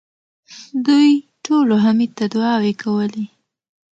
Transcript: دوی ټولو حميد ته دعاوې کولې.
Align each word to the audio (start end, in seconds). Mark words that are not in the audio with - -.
دوی 0.87 1.09
ټولو 1.45 1.73
حميد 1.83 2.11
ته 2.17 2.25
دعاوې 2.33 2.73
کولې. 2.83 3.25